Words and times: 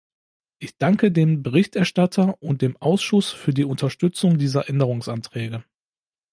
Ich 0.57 0.79
danke 0.79 1.11
dem 1.11 1.43
Berichterstatter 1.43 2.35
und 2.41 2.63
dem 2.63 2.75
Ausschuss 2.77 3.29
für 3.31 3.53
die 3.53 3.65
Unterstützung 3.65 4.39
dieser 4.39 4.67
Änderungsanträge. 4.67 5.63